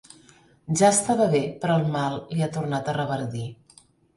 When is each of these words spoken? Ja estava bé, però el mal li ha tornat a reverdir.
Ja 0.79 0.87
estava 0.93 1.27
bé, 1.35 1.43
però 1.65 1.77
el 1.81 1.85
mal 1.99 2.17
li 2.33 2.45
ha 2.47 2.51
tornat 2.59 2.91
a 2.95 2.99
reverdir. 2.99 3.47